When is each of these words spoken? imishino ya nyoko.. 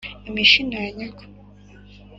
imishino 0.29 0.75
ya 0.83 0.91
nyoko.. 0.97 1.23